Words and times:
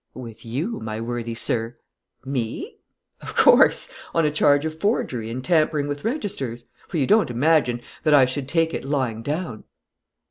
"With 0.15 0.43
you, 0.43 0.79
my 0.79 0.99
worthy 0.99 1.35
sir." 1.35 1.77
"Me?" 2.25 2.77
"Of 3.21 3.35
course: 3.35 3.87
on 4.15 4.25
a 4.25 4.31
charge 4.31 4.65
of 4.65 4.79
forgery 4.79 5.29
and 5.29 5.45
tampering 5.45 5.87
with 5.87 6.03
registers. 6.03 6.65
For 6.87 6.97
you 6.97 7.05
don't 7.05 7.29
imagine 7.29 7.83
that 8.01 8.15
I 8.15 8.25
should 8.25 8.47
take 8.47 8.73
it 8.73 8.83
lying 8.83 9.21
down." 9.21 9.63